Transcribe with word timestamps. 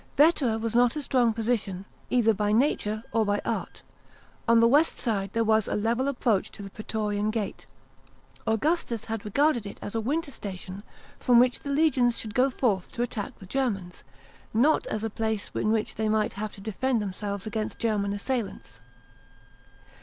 Vetera 0.17 0.57
was 0.57 0.73
not 0.73 0.95
a 0.95 1.01
strong 1.03 1.31
position, 1.31 1.85
either 2.09 2.33
by 2.33 2.51
nature 2.51 3.03
or 3.11 3.23
by 3.23 3.39
art. 3.45 3.83
On 4.47 4.59
the 4.59 4.67
west 4.67 4.97
side 4.97 5.29
there 5.33 5.43
was 5.43 5.67
a 5.67 5.75
level 5.75 6.07
approach 6.07 6.49
to 6.53 6.63
the 6.63 6.71
praatorian 6.71 7.29
gate. 7.29 7.67
Augustus 8.47 9.05
had 9.05 9.23
regarded 9.23 9.67
it 9.67 9.77
as 9.79 9.93
a 9.93 10.01
winter 10.01 10.31
station, 10.31 10.81
from 11.19 11.37
which 11.37 11.59
the 11.59 11.69
legions 11.69 12.17
should 12.17 12.33
go 12.33 12.49
forth 12.49 12.91
to 12.93 13.03
attack 13.03 13.37
the 13.37 13.45
Germans, 13.45 14.03
not 14.55 14.87
as 14.87 15.03
a 15.03 15.09
place 15.11 15.51
in 15.53 15.71
which 15.71 15.93
they 15.93 16.09
might 16.09 16.33
have 16.33 16.51
to 16.53 16.61
defei 16.61 16.93
d 16.93 16.97
themselves 16.97 17.45
against 17.45 17.77
German 17.77 18.11
assailants. 18.11 18.79